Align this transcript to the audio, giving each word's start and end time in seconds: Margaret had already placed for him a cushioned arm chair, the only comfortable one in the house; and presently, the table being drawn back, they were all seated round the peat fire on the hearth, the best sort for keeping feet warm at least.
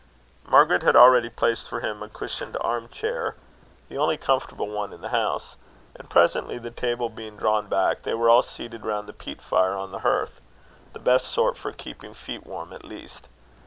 Margaret 0.47 0.81
had 0.81 0.95
already 0.95 1.29
placed 1.29 1.69
for 1.69 1.81
him 1.81 2.01
a 2.01 2.09
cushioned 2.09 2.57
arm 2.59 2.89
chair, 2.89 3.35
the 3.87 3.99
only 3.99 4.17
comfortable 4.17 4.67
one 4.67 4.91
in 4.93 5.01
the 5.01 5.09
house; 5.09 5.57
and 5.95 6.09
presently, 6.09 6.57
the 6.57 6.71
table 6.71 7.07
being 7.07 7.37
drawn 7.37 7.67
back, 7.67 8.01
they 8.01 8.15
were 8.15 8.27
all 8.27 8.41
seated 8.41 8.83
round 8.83 9.07
the 9.07 9.13
peat 9.13 9.43
fire 9.43 9.75
on 9.75 9.91
the 9.91 9.99
hearth, 9.99 10.41
the 10.93 10.97
best 10.99 11.27
sort 11.27 11.55
for 11.55 11.71
keeping 11.71 12.15
feet 12.15 12.47
warm 12.47 12.73
at 12.73 12.83
least. 12.83 13.27